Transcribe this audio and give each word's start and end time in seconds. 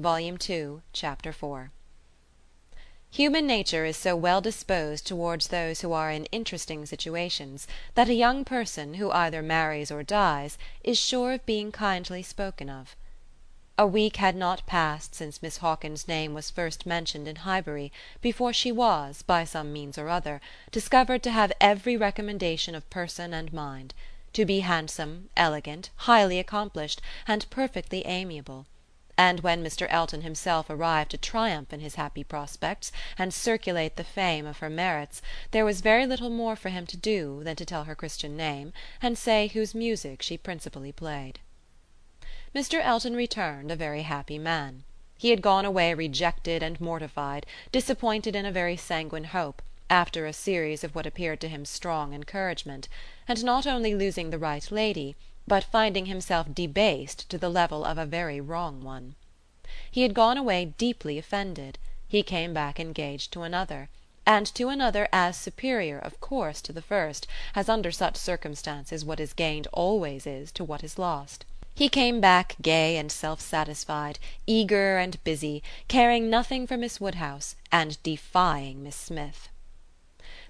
Volume 0.00 0.38
Two, 0.38 0.82
Chapter 0.92 1.32
4 1.32 1.72
Human 3.10 3.48
nature 3.48 3.84
is 3.84 3.96
so 3.96 4.14
well 4.14 4.40
disposed 4.40 5.04
towards 5.04 5.48
those 5.48 5.80
who 5.80 5.92
are 5.92 6.12
in 6.12 6.26
interesting 6.26 6.86
situations 6.86 7.66
that 7.96 8.08
a 8.08 8.14
young 8.14 8.44
person 8.44 8.94
who 8.94 9.10
either 9.10 9.42
marries 9.42 9.90
or 9.90 10.04
dies 10.04 10.56
is 10.84 10.96
sure 10.96 11.32
of 11.32 11.44
being 11.46 11.72
kindly 11.72 12.22
spoken 12.22 12.70
of. 12.70 12.94
A 13.76 13.88
week 13.88 14.18
had 14.18 14.36
not 14.36 14.64
passed 14.66 15.16
since 15.16 15.42
Miss 15.42 15.56
Hawkins's 15.56 16.06
name 16.06 16.32
was 16.32 16.48
first 16.48 16.86
mentioned 16.86 17.26
in 17.26 17.34
Highbury 17.34 17.90
before 18.20 18.52
she 18.52 18.70
was, 18.70 19.22
by 19.22 19.42
some 19.42 19.72
means 19.72 19.98
or 19.98 20.08
other, 20.08 20.40
discovered 20.70 21.24
to 21.24 21.32
have 21.32 21.50
every 21.60 21.96
recommendation 21.96 22.76
of 22.76 22.88
person 22.88 23.34
and 23.34 23.52
mind; 23.52 23.94
to 24.32 24.44
be 24.44 24.60
handsome, 24.60 25.28
elegant, 25.36 25.90
highly 26.06 26.38
accomplished, 26.38 27.00
and 27.26 27.50
perfectly 27.50 28.06
amiable; 28.06 28.66
and 29.18 29.40
when 29.40 29.64
Mr. 29.64 29.88
Elton 29.90 30.22
himself 30.22 30.70
arrived 30.70 31.10
to 31.10 31.18
triumph 31.18 31.72
in 31.72 31.80
his 31.80 31.96
happy 31.96 32.22
prospects 32.22 32.92
and 33.18 33.34
circulate 33.34 33.96
the 33.96 34.04
fame 34.04 34.46
of 34.46 34.60
her 34.60 34.70
merits 34.70 35.20
there 35.50 35.64
was 35.64 35.80
very 35.80 36.06
little 36.06 36.30
more 36.30 36.54
for 36.54 36.68
him 36.68 36.86
to 36.86 36.96
do 36.96 37.42
than 37.42 37.56
to 37.56 37.64
tell 37.64 37.84
her 37.84 37.96
Christian 37.96 38.36
name 38.36 38.72
and 39.02 39.18
say 39.18 39.48
whose 39.48 39.74
music 39.74 40.22
she 40.22 40.38
principally 40.38 40.92
played. 40.92 41.40
Mr. 42.54 42.80
Elton 42.82 43.16
returned 43.16 43.70
a 43.70 43.76
very 43.76 44.02
happy 44.02 44.38
man. 44.38 44.84
He 45.18 45.30
had 45.30 45.42
gone 45.42 45.64
away 45.64 45.92
rejected 45.94 46.62
and 46.62 46.80
mortified, 46.80 47.44
disappointed 47.72 48.36
in 48.36 48.46
a 48.46 48.52
very 48.52 48.76
sanguine 48.76 49.24
hope, 49.24 49.60
after 49.90 50.26
a 50.26 50.32
series 50.32 50.84
of 50.84 50.94
what 50.94 51.06
appeared 51.06 51.40
to 51.40 51.48
him 51.48 51.64
strong 51.64 52.14
encouragement, 52.14 52.88
and 53.26 53.44
not 53.44 53.66
only 53.66 53.94
losing 53.94 54.30
the 54.30 54.38
right 54.38 54.70
lady, 54.70 55.16
but 55.48 55.64
finding 55.64 56.06
himself 56.06 56.46
debased 56.54 57.28
to 57.30 57.38
the 57.38 57.48
level 57.48 57.84
of 57.84 57.96
a 57.96 58.04
very 58.06 58.40
wrong 58.40 58.84
one. 58.84 59.14
He 59.90 60.02
had 60.02 60.12
gone 60.12 60.36
away 60.36 60.74
deeply 60.76 61.16
offended; 61.18 61.78
he 62.06 62.22
came 62.22 62.52
back 62.52 62.78
engaged 62.78 63.32
to 63.32 63.42
another, 63.42 63.88
and 64.26 64.46
to 64.54 64.68
another 64.68 65.08
as 65.10 65.38
superior, 65.38 65.98
of 65.98 66.20
course, 66.20 66.60
to 66.60 66.72
the 66.72 66.82
first, 66.82 67.26
as 67.54 67.70
under 67.70 67.90
such 67.90 68.16
circumstances 68.16 69.06
what 69.06 69.20
is 69.20 69.32
gained 69.32 69.66
always 69.72 70.26
is 70.26 70.52
to 70.52 70.62
what 70.62 70.84
is 70.84 70.98
lost. 70.98 71.46
He 71.74 71.88
came 71.88 72.20
back 72.20 72.56
gay 72.60 72.98
and 72.98 73.10
self 73.10 73.40
satisfied, 73.40 74.18
eager 74.46 74.98
and 74.98 75.22
busy, 75.24 75.62
caring 75.88 76.28
nothing 76.28 76.66
for 76.66 76.76
Miss 76.76 77.00
Woodhouse, 77.00 77.56
and 77.72 78.02
defying 78.02 78.82
Miss 78.82 78.96
Smith. 78.96 79.48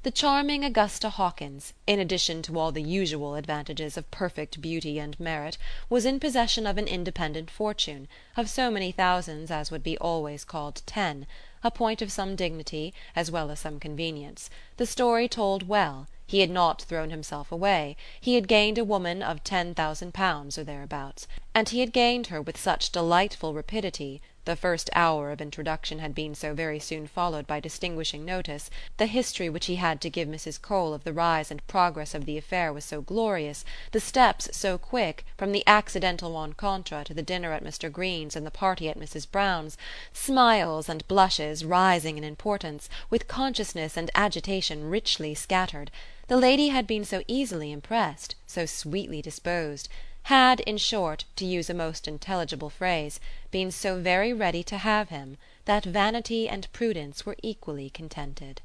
The 0.05 0.13
charming 0.13 0.65
Augusta 0.65 1.11
Hawkins, 1.11 1.73
in 1.85 1.99
addition 1.99 2.41
to 2.43 2.57
all 2.57 2.71
the 2.71 2.81
usual 2.85 3.35
advantages 3.35 3.97
of 3.97 4.09
perfect 4.13 4.61
beauty 4.61 5.01
and 5.01 5.19
merit, 5.19 5.59
was 5.91 6.05
in 6.07 6.21
possession 6.21 6.69
of 6.69 6.79
an 6.79 6.87
independent 6.87 7.51
fortune, 7.51 8.07
of 8.37 8.49
so 8.49 8.71
many 8.71 8.93
thousands 8.93 9.51
as 9.51 9.73
would 9.73 9.83
be 9.83 9.99
always 9.99 10.45
called 10.45 10.83
ten, 10.87 11.27
a 11.65 11.73
point 11.73 12.01
of 12.01 12.13
some 12.13 12.37
dignity, 12.37 12.95
as 13.17 13.29
well 13.33 13.51
as 13.51 13.59
some 13.59 13.81
convenience; 13.81 14.49
the 14.77 14.87
story 14.87 15.27
told 15.29 15.67
well. 15.69 16.07
He 16.29 16.43
had 16.43 16.51
not 16.51 16.83
thrown 16.83 17.11
himself 17.11 17.51
away; 17.51 17.97
he 18.21 18.37
had 18.37 18.47
gained 18.47 18.79
a 18.79 18.85
woman 18.85 19.21
of 19.21 19.43
ten 19.43 19.75
thousand 19.75 20.15
pounds 20.15 20.57
or 20.57 20.63
thereabouts; 20.63 21.27
and 21.57 21.69
he 21.71 21.81
had 21.81 21.93
gained 21.93 22.29
her 22.29 22.41
with 22.41 22.57
such 22.57 22.93
delightful 22.93 23.53
rapidity 23.53 24.23
the 24.45 24.57
first 24.57 24.89
hour 24.95 25.31
of 25.31 25.41
introduction 25.41 25.99
had 25.99 26.15
been 26.15 26.35
so 26.35 26.55
very 26.55 26.79
soon 26.79 27.07
followed 27.07 27.47
by 27.47 27.61
distinguishing 27.61 28.25
notice, 28.25 28.71
the 28.97 29.07
history 29.07 29.49
which 29.49 29.67
he 29.67 29.77
had 29.77 30.01
to 30.01 30.09
give 30.09 30.29
Mrs. 30.29 30.61
Cole 30.63 30.95
of 30.95 31.05
the 31.05 31.13
rise 31.13 31.51
and 31.51 31.67
progress 31.67 32.15
of 32.15 32.25
the 32.25 32.39
affair 32.39 32.73
was 32.73 32.85
so 32.85 33.01
glorious, 33.01 33.65
the 33.93 34.01
steps 34.01 34.49
so 34.53 34.79
quick, 34.79 35.25
from 35.37 35.53
the 35.53 35.65
accidental 35.67 36.33
rencontre 36.33 37.05
to 37.05 37.13
the 37.13 37.23
dinner 37.23 37.53
at 37.53 37.65
Mr. 37.65 37.91
Green's 37.91 38.37
and 38.37 38.47
the 38.47 38.51
party 38.51 38.89
at 38.89 38.99
Mrs. 38.99 39.31
Brown's, 39.31 39.77
smiles 40.13 40.89
and 40.89 41.07
blushes 41.09 41.65
rising 41.65 42.17
in 42.17 42.25
importance, 42.25 42.89
with 43.11 43.29
consciousness 43.29 43.97
and 43.97 44.11
agitation 44.15 44.89
richly 44.89 45.35
scattered 45.35 45.91
the 46.29 46.37
lady 46.37 46.69
had 46.69 46.87
been 46.87 47.07
so 47.07 47.23
easily 47.27 47.73
impressed, 47.73 48.35
so 48.47 48.67
sweetly 48.67 49.23
disposed, 49.23 49.89
had, 50.29 50.61
in 50.61 50.77
short, 50.77 51.25
to 51.35 51.47
use 51.47 51.71
a 51.71 51.75
most 51.75 52.07
intelligible 52.07 52.69
phrase, 52.69 53.19
been 53.51 53.71
so 53.71 53.99
very 53.99 54.31
ready 54.31 54.63
to 54.63 54.77
have 54.77 55.09
him, 55.09 55.39
that 55.65 55.87
vanity 55.87 56.47
and 56.47 56.71
prudence 56.75 57.25
were 57.25 57.37
equally 57.43 57.89
contented. 57.89 58.61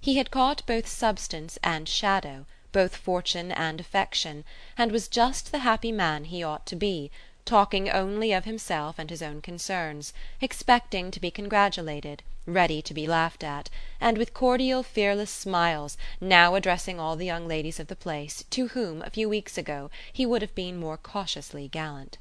He 0.00 0.16
had 0.16 0.30
caught 0.30 0.66
both 0.66 0.86
substance 0.86 1.58
and 1.62 1.86
shadow, 1.86 2.46
both 2.72 2.96
fortune 2.96 3.52
and 3.52 3.78
affection, 3.78 4.42
and 4.78 4.90
was 4.90 5.06
just 5.06 5.52
the 5.52 5.58
happy 5.58 5.92
man 5.92 6.24
he 6.24 6.42
ought 6.42 6.64
to 6.64 6.76
be 6.76 7.10
talking 7.44 7.90
only 7.90 8.32
of 8.32 8.44
himself 8.44 8.98
and 8.98 9.10
his 9.10 9.22
own 9.22 9.40
concerns, 9.42 10.12
expecting 10.40 11.10
to 11.10 11.20
be 11.20 11.30
congratulated, 11.30 12.22
ready 12.46 12.80
to 12.80 12.94
be 12.94 13.06
laughed 13.06 13.44
at, 13.44 13.68
and 14.00 14.16
with 14.16 14.34
cordial 14.34 14.82
fearless 14.82 15.30
smiles 15.30 15.96
now 16.20 16.54
addressing 16.54 16.98
all 16.98 17.16
the 17.16 17.26
young 17.26 17.46
ladies 17.46 17.78
of 17.78 17.88
the 17.88 17.96
place 17.96 18.44
to 18.50 18.68
whom, 18.68 19.02
a 19.02 19.10
few 19.10 19.28
weeks 19.28 19.58
ago, 19.58 19.90
he 20.12 20.24
would 20.24 20.42
have 20.42 20.54
been 20.54 20.76
more 20.76 20.96
cautiously 20.96 21.68
gallant. 21.68 22.18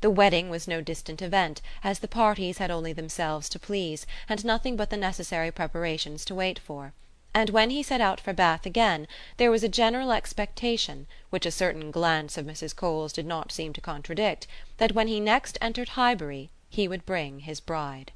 The 0.00 0.10
wedding 0.10 0.48
was 0.48 0.66
no 0.66 0.80
distant 0.80 1.20
event, 1.20 1.60
as 1.84 1.98
the 1.98 2.08
parties 2.08 2.58
had 2.58 2.70
only 2.70 2.92
themselves 2.92 3.48
to 3.50 3.58
please, 3.58 4.06
and 4.28 4.44
nothing 4.44 4.76
but 4.76 4.90
the 4.90 4.96
necessary 4.96 5.50
preparations 5.50 6.24
to 6.24 6.34
wait 6.34 6.58
for 6.58 6.94
and 7.32 7.50
when 7.50 7.70
he 7.70 7.82
set 7.82 8.00
out 8.00 8.20
for 8.20 8.32
Bath 8.32 8.66
again 8.66 9.06
there 9.36 9.50
was 9.50 9.62
a 9.62 9.68
general 9.68 10.10
expectation, 10.12 11.06
which 11.30 11.46
a 11.46 11.50
certain 11.50 11.90
glance 11.90 12.36
of 12.36 12.46
Mrs. 12.46 12.74
Cole's 12.74 13.12
did 13.12 13.26
not 13.26 13.52
seem 13.52 13.72
to 13.72 13.80
contradict, 13.80 14.46
that 14.78 14.92
when 14.92 15.06
he 15.06 15.20
next 15.20 15.56
entered 15.60 15.90
Highbury 15.90 16.50
he 16.68 16.88
would 16.88 17.06
bring 17.06 17.40
his 17.40 17.60
bride. 17.60 18.12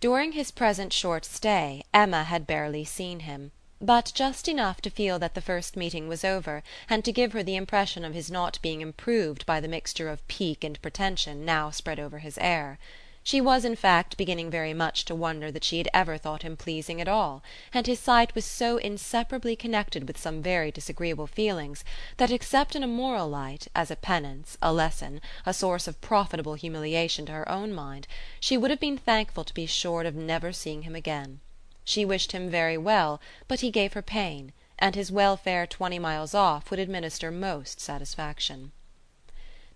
During 0.00 0.32
his 0.32 0.50
present 0.50 0.92
short 0.92 1.24
stay 1.24 1.84
Emma 1.94 2.24
had 2.24 2.46
barely 2.46 2.84
seen 2.84 3.20
him, 3.20 3.52
but 3.80 4.12
just 4.14 4.46
enough 4.46 4.80
to 4.82 4.90
feel 4.90 5.18
that 5.18 5.34
the 5.34 5.40
first 5.40 5.76
meeting 5.76 6.06
was 6.06 6.24
over 6.24 6.62
and 6.88 7.04
to 7.04 7.12
give 7.12 7.32
her 7.32 7.42
the 7.42 7.56
impression 7.56 8.04
of 8.04 8.14
his 8.14 8.30
not 8.30 8.60
being 8.62 8.80
improved 8.80 9.44
by 9.44 9.58
the 9.58 9.68
mixture 9.68 10.08
of 10.08 10.26
pique 10.28 10.62
and 10.62 10.80
pretension 10.82 11.44
now 11.44 11.70
spread 11.70 11.98
over 11.98 12.20
his 12.20 12.38
air. 12.38 12.78
She 13.24 13.40
was 13.40 13.64
in 13.64 13.76
fact 13.76 14.16
beginning 14.16 14.50
very 14.50 14.74
much 14.74 15.04
to 15.04 15.14
wonder 15.14 15.52
that 15.52 15.62
she 15.62 15.78
had 15.78 15.88
ever 15.94 16.18
thought 16.18 16.42
him 16.42 16.56
pleasing 16.56 17.00
at 17.00 17.06
all, 17.06 17.40
and 17.72 17.86
his 17.86 18.00
sight 18.00 18.34
was 18.34 18.44
so 18.44 18.78
inseparably 18.78 19.54
connected 19.54 20.08
with 20.08 20.18
some 20.18 20.42
very 20.42 20.72
disagreeable 20.72 21.28
feelings 21.28 21.84
that 22.16 22.32
except 22.32 22.74
in 22.74 22.82
a 22.82 22.88
moral 22.88 23.28
light, 23.28 23.68
as 23.76 23.92
a 23.92 23.96
penance, 23.96 24.58
a 24.60 24.72
lesson, 24.72 25.20
a 25.46 25.54
source 25.54 25.86
of 25.86 26.00
profitable 26.00 26.54
humiliation 26.54 27.24
to 27.26 27.32
her 27.32 27.48
own 27.48 27.72
mind, 27.72 28.08
she 28.40 28.56
would 28.58 28.72
have 28.72 28.80
been 28.80 28.98
thankful 28.98 29.44
to 29.44 29.54
be 29.54 29.64
assured 29.64 30.04
of 30.04 30.16
never 30.16 30.52
seeing 30.52 30.82
him 30.82 30.96
again. 30.96 31.38
She 31.84 32.04
wished 32.04 32.32
him 32.32 32.50
very 32.50 32.76
well, 32.76 33.20
but 33.46 33.60
he 33.60 33.70
gave 33.70 33.92
her 33.92 34.02
pain, 34.02 34.52
and 34.80 34.96
his 34.96 35.12
welfare 35.12 35.64
twenty 35.64 36.00
miles 36.00 36.34
off 36.34 36.70
would 36.70 36.80
administer 36.80 37.30
most 37.30 37.80
satisfaction. 37.80 38.72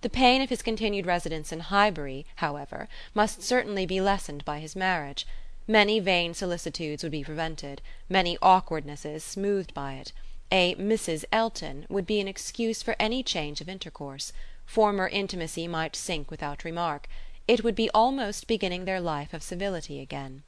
The 0.06 0.11
pain 0.11 0.41
of 0.41 0.50
his 0.50 0.62
continued 0.62 1.05
residence 1.05 1.50
in 1.50 1.59
Highbury, 1.59 2.27
however, 2.37 2.89
must 3.12 3.43
certainly 3.43 3.87
be 3.87 4.00
lessened 4.00 4.44
by 4.44 4.61
his 4.61 4.77
marriage; 4.77 5.27
many 5.67 5.99
vain 5.99 6.33
solicitudes 6.33 7.03
would 7.03 7.11
be 7.11 7.25
prevented, 7.25 7.83
many 8.09 8.39
awkwardnesses 8.41 9.25
smoothed 9.25 9.75
by 9.75 9.95
it; 9.95 10.12
a 10.53 10.77
Mrs. 10.77 11.25
Elton 11.33 11.87
would 11.89 12.06
be 12.06 12.21
an 12.21 12.28
excuse 12.28 12.84
for 12.84 12.95
any 13.00 13.25
change 13.25 13.61
of 13.61 13.69
intercourse; 13.69 14.33
former 14.65 15.09
intimacy 15.09 15.66
might 15.66 15.97
sink 15.97 16.31
without 16.31 16.62
remark; 16.62 17.09
it 17.49 17.65
would 17.65 17.75
be 17.75 17.91
almost 17.91 18.47
beginning 18.47 18.84
their 18.84 19.00
life 19.00 19.34
of 19.34 19.43
civility 19.43 19.99
again. 20.00 20.45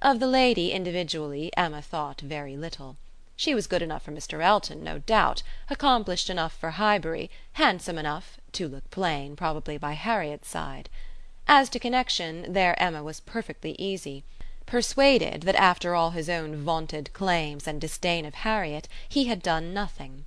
Of 0.00 0.18
the 0.18 0.26
lady, 0.26 0.72
individually, 0.72 1.50
Emma 1.58 1.82
thought 1.82 2.22
very 2.22 2.56
little. 2.56 2.96
She 3.38 3.54
was 3.54 3.66
good 3.66 3.82
enough 3.82 4.02
for 4.04 4.12
Mr. 4.12 4.42
Elton, 4.42 4.82
no 4.82 4.96
doubt; 5.00 5.42
accomplished 5.68 6.30
enough 6.30 6.56
for 6.56 6.70
Highbury; 6.70 7.30
handsome 7.52 7.98
enough 7.98 8.38
to 8.52 8.66
look 8.66 8.90
plain, 8.90 9.36
probably, 9.36 9.76
by 9.76 9.92
Harriet's 9.92 10.48
side. 10.48 10.88
As 11.46 11.68
to 11.68 11.78
connexion, 11.78 12.50
there 12.54 12.74
Emma 12.82 13.02
was 13.02 13.20
perfectly 13.20 13.72
easy; 13.78 14.24
persuaded 14.64 15.42
that 15.42 15.54
after 15.54 15.94
all 15.94 16.12
his 16.12 16.30
own 16.30 16.56
vaunted 16.56 17.12
claims 17.12 17.66
and 17.66 17.78
disdain 17.78 18.24
of 18.24 18.36
Harriet 18.36 18.88
he 19.06 19.26
had 19.26 19.42
done 19.42 19.74
nothing. 19.74 20.24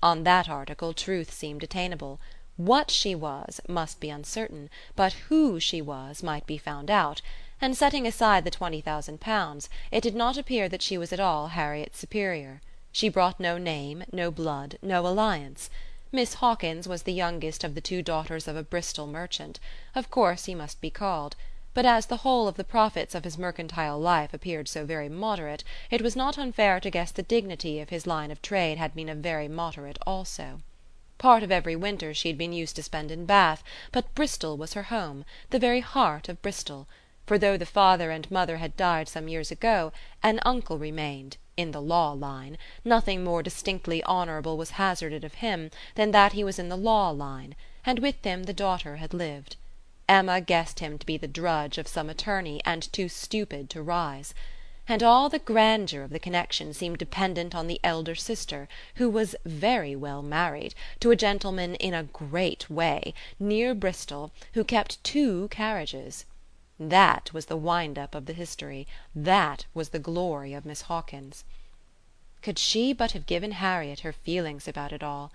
On 0.00 0.22
that 0.22 0.48
article 0.48 0.92
truth 0.94 1.32
seemed 1.32 1.64
attainable. 1.64 2.20
What 2.56 2.92
she 2.92 3.12
was 3.16 3.60
must 3.66 3.98
be 3.98 4.08
uncertain, 4.08 4.70
but 4.94 5.14
who 5.28 5.58
she 5.58 5.82
was 5.82 6.22
might 6.22 6.46
be 6.46 6.58
found 6.58 6.92
out 6.92 7.22
and 7.64 7.76
setting 7.76 8.08
aside 8.08 8.42
the 8.44 8.50
twenty 8.50 8.80
thousand 8.80 9.20
pounds, 9.20 9.70
it 9.92 10.00
did 10.02 10.16
not 10.16 10.36
appear 10.36 10.68
that 10.68 10.82
she 10.82 10.98
was 10.98 11.12
at 11.12 11.20
all 11.20 11.46
Harriet's 11.46 11.96
superior. 11.96 12.60
She 12.90 13.08
brought 13.08 13.38
no 13.38 13.56
name, 13.56 14.02
no 14.10 14.32
blood, 14.32 14.80
no 14.82 15.06
alliance. 15.06 15.70
Miss 16.10 16.34
Hawkins 16.34 16.88
was 16.88 17.04
the 17.04 17.12
youngest 17.12 17.62
of 17.62 17.76
the 17.76 17.80
two 17.80 18.02
daughters 18.02 18.48
of 18.48 18.56
a 18.56 18.64
Bristol 18.64 19.06
merchant; 19.06 19.60
of 19.94 20.10
course 20.10 20.46
he 20.46 20.56
must 20.56 20.80
be 20.80 20.90
called; 20.90 21.36
but 21.72 21.86
as 21.86 22.06
the 22.06 22.16
whole 22.26 22.48
of 22.48 22.56
the 22.56 22.64
profits 22.64 23.14
of 23.14 23.22
his 23.22 23.38
mercantile 23.38 24.00
life 24.00 24.34
appeared 24.34 24.66
so 24.66 24.84
very 24.84 25.08
moderate 25.08 25.62
it 25.88 26.02
was 26.02 26.16
not 26.16 26.36
unfair 26.36 26.80
to 26.80 26.90
guess 26.90 27.12
the 27.12 27.22
dignity 27.22 27.78
of 27.78 27.90
his 27.90 28.08
line 28.08 28.32
of 28.32 28.42
trade 28.42 28.76
had 28.76 28.92
been 28.92 29.08
a 29.08 29.14
very 29.14 29.46
moderate 29.46 30.00
also. 30.04 30.58
Part 31.16 31.44
of 31.44 31.52
every 31.52 31.76
winter 31.76 32.12
she 32.12 32.26
had 32.26 32.36
been 32.38 32.52
used 32.52 32.74
to 32.74 32.82
spend 32.82 33.12
in 33.12 33.24
Bath, 33.24 33.62
but 33.92 34.12
Bristol 34.16 34.56
was 34.56 34.72
her 34.72 34.82
home, 34.90 35.24
the 35.50 35.60
very 35.60 35.78
heart 35.78 36.28
of 36.28 36.42
Bristol; 36.42 36.88
for 37.24 37.38
though 37.38 37.56
the 37.56 37.64
father 37.64 38.10
and 38.10 38.28
mother 38.32 38.56
had 38.56 38.76
died 38.76 39.08
some 39.08 39.28
years 39.28 39.52
ago, 39.52 39.92
an 40.24 40.40
uncle 40.44 40.76
remained 40.76 41.36
in 41.56 41.70
the 41.70 41.80
law 41.80 42.10
line; 42.10 42.58
nothing 42.84 43.22
more 43.22 43.44
distinctly 43.44 44.02
honourable 44.02 44.56
was 44.56 44.70
hazarded 44.70 45.22
of 45.22 45.34
him 45.34 45.70
than 45.94 46.10
that 46.10 46.32
he 46.32 46.42
was 46.42 46.58
in 46.58 46.68
the 46.68 46.76
law 46.76 47.10
line; 47.10 47.54
and 47.86 48.00
with 48.00 48.24
him 48.24 48.42
the 48.42 48.52
daughter 48.52 48.96
had 48.96 49.14
lived. 49.14 49.54
Emma 50.08 50.40
guessed 50.40 50.80
him 50.80 50.98
to 50.98 51.06
be 51.06 51.16
the 51.16 51.28
drudge 51.28 51.78
of 51.78 51.86
some 51.86 52.10
attorney 52.10 52.60
and 52.64 52.92
too 52.92 53.08
stupid 53.08 53.70
to 53.70 53.80
rise. 53.80 54.34
And 54.88 55.00
all 55.00 55.28
the 55.28 55.38
grandeur 55.38 56.02
of 56.02 56.10
the 56.10 56.18
connexion 56.18 56.74
seemed 56.74 56.98
dependent 56.98 57.54
on 57.54 57.68
the 57.68 57.78
elder 57.84 58.16
sister, 58.16 58.68
who 58.96 59.08
was 59.08 59.36
very 59.44 59.94
well 59.94 60.22
married 60.22 60.74
to 60.98 61.12
a 61.12 61.16
gentleman 61.16 61.76
in 61.76 61.94
a 61.94 62.02
great 62.02 62.68
way, 62.68 63.14
near 63.38 63.76
Bristol, 63.76 64.32
who 64.54 64.64
kept 64.64 65.04
two 65.04 65.46
carriages. 65.52 66.24
That 66.80 67.34
was 67.34 67.44
the 67.44 67.56
wind 67.58 67.98
up 67.98 68.14
of 68.14 68.24
the 68.24 68.32
history, 68.32 68.86
that 69.14 69.66
was 69.74 69.90
the 69.90 69.98
glory 69.98 70.54
of 70.54 70.64
Miss 70.64 70.80
Hawkins. 70.88 71.44
Could 72.40 72.58
she 72.58 72.94
but 72.94 73.12
have 73.12 73.26
given 73.26 73.52
Harriet 73.52 74.00
her 74.00 74.12
feelings 74.14 74.66
about 74.66 74.90
it 74.90 75.02
all! 75.02 75.30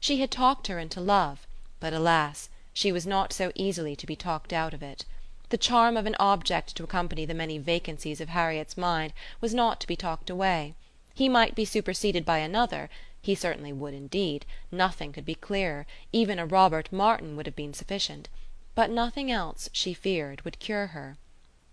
She 0.00 0.20
had 0.20 0.30
talked 0.30 0.66
her 0.66 0.78
into 0.78 1.00
love, 1.00 1.46
but 1.80 1.94
alas, 1.94 2.50
she 2.74 2.92
was 2.92 3.06
not 3.06 3.32
so 3.32 3.52
easily 3.54 3.96
to 3.96 4.04
be 4.06 4.14
talked 4.14 4.52
out 4.52 4.74
of 4.74 4.82
it. 4.82 5.06
The 5.48 5.56
charm 5.56 5.96
of 5.96 6.04
an 6.04 6.14
object 6.20 6.76
to 6.76 6.84
accompany 6.84 7.24
the 7.24 7.32
many 7.32 7.56
vacancies 7.56 8.20
of 8.20 8.28
Harriet's 8.28 8.76
mind 8.76 9.14
was 9.40 9.54
not 9.54 9.80
to 9.80 9.86
be 9.86 9.96
talked 9.96 10.28
away. 10.28 10.74
He 11.14 11.26
might 11.26 11.54
be 11.54 11.64
superseded 11.64 12.26
by 12.26 12.36
another 12.40 12.90
he 13.22 13.34
certainly 13.34 13.72
would 13.72 13.94
indeed; 13.94 14.44
nothing 14.70 15.10
could 15.14 15.24
be 15.24 15.36
clearer; 15.36 15.86
even 16.12 16.38
a 16.38 16.44
Robert 16.44 16.92
Martin 16.92 17.34
would 17.34 17.46
have 17.46 17.56
been 17.56 17.72
sufficient. 17.72 18.28
But 18.74 18.90
nothing 18.90 19.30
else, 19.30 19.68
she 19.72 19.92
feared, 19.92 20.40
would 20.42 20.58
cure 20.58 20.88
her. 20.88 21.16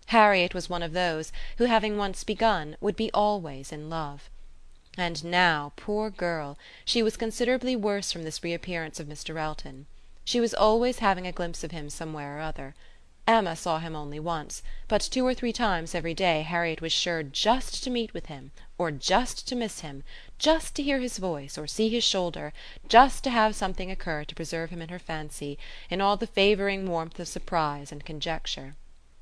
Harriet 0.06 0.54
was 0.54 0.68
one 0.68 0.82
of 0.82 0.92
those 0.92 1.32
who, 1.56 1.64
having 1.64 1.96
once 1.96 2.24
begun, 2.24 2.76
would 2.80 2.96
be 2.96 3.10
always 3.12 3.72
in 3.72 3.88
love. 3.88 4.28
And 4.98 5.24
now, 5.24 5.72
poor 5.76 6.10
girl, 6.10 6.58
she 6.84 7.02
was 7.02 7.16
considerably 7.16 7.76
worse 7.76 8.12
from 8.12 8.24
this 8.24 8.42
reappearance 8.42 9.00
of 9.00 9.06
Mr. 9.06 9.40
Elton. 9.40 9.86
She 10.24 10.40
was 10.40 10.52
always 10.52 10.98
having 10.98 11.26
a 11.26 11.32
glimpse 11.32 11.64
of 11.64 11.70
him 11.70 11.88
somewhere 11.90 12.38
or 12.38 12.40
other. 12.40 12.74
Emma 13.26 13.54
saw 13.54 13.78
him 13.78 13.94
only 13.94 14.18
once, 14.18 14.62
but 14.88 15.02
two 15.02 15.26
or 15.26 15.34
three 15.34 15.52
times 15.52 15.94
every 15.94 16.14
day 16.14 16.42
Harriet 16.42 16.80
was 16.80 16.92
sure 16.92 17.22
just 17.22 17.84
to 17.84 17.90
meet 17.90 18.14
with 18.14 18.26
him, 18.26 18.50
or 18.78 18.90
just 18.90 19.46
to 19.46 19.54
miss 19.54 19.80
him, 19.80 20.02
just 20.38 20.74
to 20.74 20.82
hear 20.82 21.00
his 21.00 21.18
voice 21.18 21.58
or 21.58 21.66
see 21.66 21.88
his 21.88 22.02
shoulder, 22.02 22.52
just 22.88 23.22
to 23.22 23.30
have 23.30 23.54
something 23.54 23.90
occur 23.90 24.24
to 24.24 24.34
preserve 24.34 24.70
him 24.70 24.80
in 24.80 24.88
her 24.88 24.98
fancy, 24.98 25.58
in 25.90 26.00
all 26.00 26.16
the 26.16 26.26
favouring 26.26 26.88
warmth 26.88 27.20
of 27.20 27.28
surprise 27.28 27.92
and 27.92 28.04
conjecture. 28.04 28.74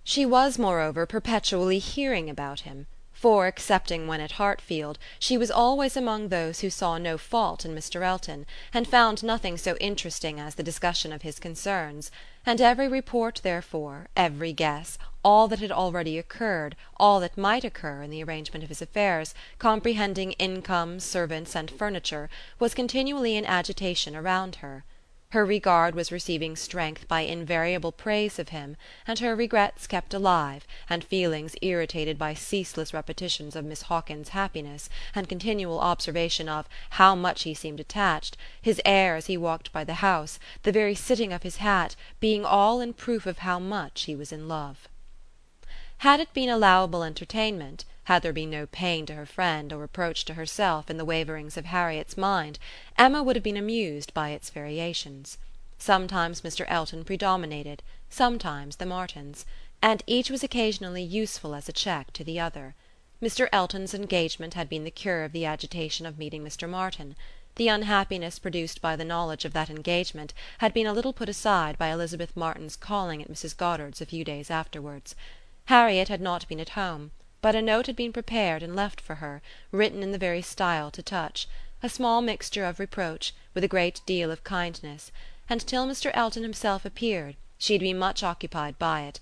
She 0.04 0.24
was 0.24 0.58
moreover 0.58 1.04
perpetually 1.04 1.78
hearing 1.78 2.30
about 2.30 2.60
him 2.60 2.86
for, 3.18 3.48
excepting 3.48 4.06
when 4.06 4.20
at 4.20 4.30
Hartfield, 4.38 4.96
she 5.18 5.36
was 5.36 5.50
always 5.50 5.96
among 5.96 6.28
those 6.28 6.60
who 6.60 6.70
saw 6.70 6.98
no 6.98 7.18
fault 7.18 7.64
in 7.64 7.74
Mr. 7.74 8.02
Elton, 8.02 8.46
and 8.72 8.86
found 8.86 9.24
nothing 9.24 9.58
so 9.58 9.76
interesting 9.78 10.38
as 10.38 10.54
the 10.54 10.62
discussion 10.62 11.12
of 11.12 11.22
his 11.22 11.40
concerns; 11.40 12.12
and 12.46 12.60
every 12.60 12.86
report 12.86 13.40
therefore, 13.42 14.06
every 14.16 14.52
guess, 14.52 14.98
all 15.24 15.48
that 15.48 15.58
had 15.58 15.72
already 15.72 16.16
occurred, 16.16 16.76
all 16.96 17.18
that 17.18 17.36
might 17.36 17.64
occur, 17.64 18.02
in 18.02 18.10
the 18.10 18.22
arrangement 18.22 18.62
of 18.62 18.68
his 18.68 18.80
affairs, 18.80 19.34
comprehending 19.58 20.30
income, 20.32 21.00
servants 21.00 21.56
and 21.56 21.72
furniture, 21.72 22.30
was 22.60 22.72
continually 22.72 23.34
in 23.34 23.44
agitation 23.44 24.14
around 24.14 24.56
her. 24.56 24.84
Her 25.32 25.44
regard 25.44 25.94
was 25.94 26.10
receiving 26.10 26.56
strength 26.56 27.06
by 27.06 27.20
invariable 27.20 27.92
praise 27.92 28.38
of 28.38 28.48
him, 28.48 28.78
and 29.06 29.18
her 29.18 29.36
regrets 29.36 29.86
kept 29.86 30.14
alive, 30.14 30.66
and 30.88 31.04
feelings 31.04 31.54
irritated 31.60 32.16
by 32.16 32.32
ceaseless 32.32 32.94
repetitions 32.94 33.54
of 33.54 33.66
Miss 33.66 33.82
Hawkins's 33.82 34.32
happiness, 34.32 34.88
and 35.14 35.28
continual 35.28 35.80
observation 35.80 36.48
of 36.48 36.66
how 36.92 37.14
much 37.14 37.42
he 37.42 37.52
seemed 37.52 37.78
attached, 37.78 38.38
his 38.62 38.80
air 38.86 39.16
as 39.16 39.26
he 39.26 39.36
walked 39.36 39.70
by 39.70 39.84
the 39.84 40.00
house, 40.00 40.38
the 40.62 40.72
very 40.72 40.94
sitting 40.94 41.30
of 41.30 41.42
his 41.42 41.56
hat, 41.56 41.94
being 42.20 42.46
all 42.46 42.80
in 42.80 42.94
proof 42.94 43.26
of 43.26 43.40
how 43.40 43.58
much 43.58 44.04
he 44.04 44.16
was 44.16 44.32
in 44.32 44.48
love. 44.48 44.88
Had 45.98 46.20
it 46.20 46.32
been 46.32 46.48
allowable 46.48 47.02
entertainment 47.02 47.84
had 48.08 48.22
there 48.22 48.32
been 48.32 48.48
no 48.48 48.64
pain 48.64 49.04
to 49.04 49.12
her 49.12 49.26
friend 49.26 49.70
or 49.70 49.76
reproach 49.76 50.24
to 50.24 50.32
herself 50.32 50.88
in 50.88 50.96
the 50.96 51.04
waverings 51.04 51.58
of 51.58 51.66
Harriet's 51.66 52.16
mind, 52.16 52.58
Emma 52.96 53.22
would 53.22 53.36
have 53.36 53.42
been 53.42 53.54
amused 53.54 54.14
by 54.14 54.30
its 54.30 54.48
variations. 54.48 55.36
Sometimes 55.76 56.40
Mr. 56.40 56.64
Elton 56.68 57.04
predominated, 57.04 57.82
sometimes 58.08 58.76
the 58.76 58.86
Martins; 58.86 59.44
and 59.82 60.02
each 60.06 60.30
was 60.30 60.42
occasionally 60.42 61.02
useful 61.02 61.54
as 61.54 61.68
a 61.68 61.72
check 61.72 62.10
to 62.14 62.24
the 62.24 62.40
other. 62.40 62.74
Mr. 63.20 63.46
Elton's 63.52 63.92
engagement 63.92 64.54
had 64.54 64.70
been 64.70 64.84
the 64.84 64.90
cure 64.90 65.22
of 65.22 65.32
the 65.32 65.44
agitation 65.44 66.06
of 66.06 66.16
meeting 66.16 66.42
Mr. 66.42 66.66
Martin. 66.66 67.14
The 67.56 67.68
unhappiness 67.68 68.38
produced 68.38 68.80
by 68.80 68.96
the 68.96 69.04
knowledge 69.04 69.44
of 69.44 69.52
that 69.52 69.68
engagement 69.68 70.32
had 70.60 70.72
been 70.72 70.86
a 70.86 70.94
little 70.94 71.12
put 71.12 71.28
aside 71.28 71.76
by 71.76 71.88
Elizabeth 71.88 72.34
Martin's 72.34 72.74
calling 72.74 73.20
at 73.20 73.30
Mrs. 73.30 73.54
Goddard's 73.54 74.00
a 74.00 74.06
few 74.06 74.24
days 74.24 74.50
afterwards. 74.50 75.14
Harriet 75.66 76.08
had 76.08 76.22
not 76.22 76.48
been 76.48 76.58
at 76.58 76.70
home 76.70 77.10
but 77.40 77.54
a 77.54 77.62
note 77.62 77.86
had 77.86 77.94
been 77.94 78.12
prepared 78.12 78.62
and 78.62 78.74
left 78.74 79.00
for 79.00 79.16
her, 79.16 79.40
written 79.70 80.02
in 80.02 80.10
the 80.12 80.18
very 80.18 80.42
style 80.42 80.90
to 80.90 81.02
touch 81.02 81.46
a 81.82 81.88
small 81.88 82.20
mixture 82.20 82.64
of 82.64 82.80
reproach, 82.80 83.32
with 83.54 83.62
a 83.62 83.68
great 83.68 84.00
deal 84.06 84.30
of 84.32 84.42
kindness; 84.42 85.12
and 85.48 85.64
till 85.66 85.86
Mr. 85.86 86.10
Elton 86.14 86.42
himself 86.42 86.84
appeared 86.84 87.36
she 87.56 87.74
had 87.74 87.80
been 87.80 87.98
much 87.98 88.24
occupied 88.24 88.76
by 88.78 89.02
it, 89.02 89.20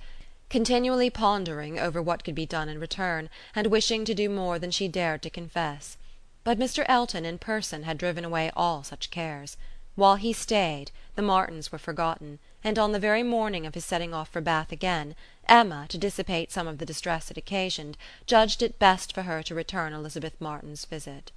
continually 0.49 1.11
pondering 1.11 1.79
over 1.79 2.01
what 2.01 2.25
could 2.25 2.35
be 2.35 2.47
done 2.47 2.69
in 2.71 2.81
return, 2.81 3.29
and 3.55 3.67
wishing 3.67 4.05
to 4.05 4.15
do 4.15 4.31
more 4.31 4.59
than 4.59 4.71
she 4.71 4.89
dared 4.89 5.21
to 5.21 5.29
confess. 5.29 5.99
But 6.43 6.59
Mr. 6.59 6.87
Elton 6.89 7.27
in 7.27 7.39
person 7.39 7.83
had 7.83 7.99
driven 7.99 8.25
away 8.25 8.51
all 8.57 8.83
such 8.83 9.11
cares. 9.11 9.59
While 9.95 10.17
he 10.17 10.33
stayed, 10.33 10.91
the 11.17 11.23
Martins 11.23 11.71
were 11.71 11.79
forgotten, 11.79 12.39
and 12.65 12.79
on 12.79 12.93
the 12.93 12.99
very 12.99 13.23
morning 13.23 13.67
of 13.67 13.75
his 13.75 13.85
setting 13.85 14.15
off 14.15 14.31
for 14.31 14.41
Bath 14.41 14.73
again, 14.73 15.15
Emma, 15.49 15.87
to 15.89 15.97
dissipate 15.97 16.51
some 16.51 16.67
of 16.67 16.79
the 16.79 16.87
distress 16.87 17.31
it 17.31 17.37
occasioned, 17.37 17.97
judged 18.27 18.63
it 18.63 18.79
best 18.79 19.13
for 19.13 19.23
her 19.23 19.43
to 19.45 19.55
return 19.55 19.93
Elizabeth 19.93 20.35
Martin's 20.41 20.85
visit. 20.85 21.31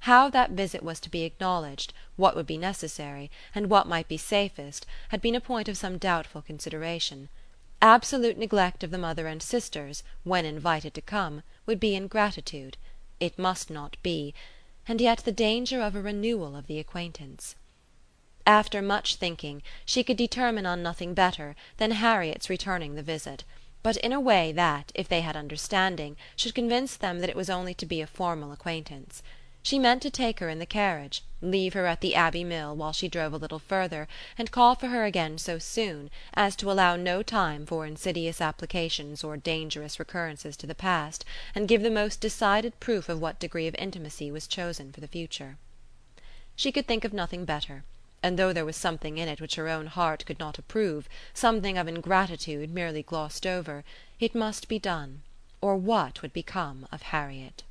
How 0.00 0.30
that 0.30 0.52
visit 0.52 0.82
was 0.82 1.00
to 1.00 1.10
be 1.10 1.24
acknowledged, 1.24 1.92
what 2.16 2.34
would 2.34 2.46
be 2.46 2.56
necessary, 2.56 3.30
and 3.54 3.68
what 3.68 3.86
might 3.86 4.08
be 4.08 4.16
safest, 4.16 4.86
had 5.10 5.20
been 5.20 5.34
a 5.34 5.40
point 5.40 5.68
of 5.68 5.76
some 5.76 5.98
doubtful 5.98 6.40
consideration. 6.40 7.28
Absolute 7.82 8.38
neglect 8.38 8.82
of 8.82 8.90
the 8.90 8.96
mother 8.96 9.26
and 9.26 9.42
sisters, 9.42 10.02
when 10.24 10.46
invited 10.46 10.94
to 10.94 11.02
come, 11.02 11.42
would 11.66 11.78
be 11.78 11.94
ingratitude. 11.94 12.78
It 13.20 13.38
must 13.38 13.68
not 13.68 13.96
be; 14.02 14.32
and 14.88 14.98
yet 15.00 15.18
the 15.18 15.32
danger 15.32 15.82
of 15.82 15.94
a 15.94 16.00
renewal 16.00 16.56
of 16.56 16.68
the 16.68 16.78
acquaintance! 16.78 17.54
After 18.48 18.80
much 18.80 19.16
thinking 19.16 19.60
she 19.84 20.04
could 20.04 20.16
determine 20.16 20.66
on 20.66 20.80
nothing 20.80 21.14
better 21.14 21.56
than 21.78 21.90
Harriet's 21.90 22.48
returning 22.48 22.94
the 22.94 23.02
visit, 23.02 23.42
but 23.82 23.96
in 23.96 24.12
a 24.12 24.20
way 24.20 24.52
that, 24.52 24.92
if 24.94 25.08
they 25.08 25.22
had 25.22 25.34
understanding, 25.34 26.16
should 26.36 26.54
convince 26.54 26.96
them 26.96 27.18
that 27.18 27.28
it 27.28 27.34
was 27.34 27.50
only 27.50 27.74
to 27.74 27.84
be 27.84 28.00
a 28.00 28.06
formal 28.06 28.52
acquaintance. 28.52 29.20
She 29.64 29.80
meant 29.80 30.00
to 30.02 30.10
take 30.10 30.38
her 30.38 30.48
in 30.48 30.60
the 30.60 30.64
carriage, 30.64 31.24
leave 31.42 31.72
her 31.74 31.86
at 31.86 32.00
the 32.00 32.14
Abbey 32.14 32.44
Mill 32.44 32.76
while 32.76 32.92
she 32.92 33.08
drove 33.08 33.32
a 33.32 33.36
little 33.36 33.58
further, 33.58 34.06
and 34.38 34.52
call 34.52 34.76
for 34.76 34.86
her 34.86 35.04
again 35.04 35.38
so 35.38 35.58
soon 35.58 36.08
as 36.34 36.54
to 36.54 36.70
allow 36.70 36.94
no 36.94 37.24
time 37.24 37.66
for 37.66 37.84
insidious 37.84 38.40
applications 38.40 39.24
or 39.24 39.36
dangerous 39.36 39.98
recurrences 39.98 40.56
to 40.58 40.68
the 40.68 40.74
past, 40.76 41.24
and 41.52 41.66
give 41.66 41.82
the 41.82 41.90
most 41.90 42.20
decided 42.20 42.78
proof 42.78 43.08
of 43.08 43.20
what 43.20 43.40
degree 43.40 43.66
of 43.66 43.74
intimacy 43.76 44.30
was 44.30 44.46
chosen 44.46 44.92
for 44.92 45.00
the 45.00 45.08
future. 45.08 45.56
She 46.54 46.70
could 46.70 46.86
think 46.86 47.04
of 47.04 47.12
nothing 47.12 47.44
better 47.44 47.82
and 48.26 48.36
though 48.36 48.52
there 48.52 48.64
was 48.64 48.74
something 48.76 49.18
in 49.18 49.28
it 49.28 49.40
which 49.40 49.54
her 49.54 49.68
own 49.68 49.86
heart 49.86 50.26
could 50.26 50.40
not 50.40 50.58
approve, 50.58 51.08
something 51.32 51.78
of 51.78 51.86
ingratitude 51.86 52.68
merely 52.68 53.00
glossed 53.00 53.46
over, 53.46 53.84
it 54.18 54.34
must 54.34 54.66
be 54.66 54.80
done, 54.80 55.22
or 55.60 55.76
what 55.76 56.22
would 56.22 56.32
become 56.32 56.88
of 56.90 57.02
Harriet? 57.02 57.62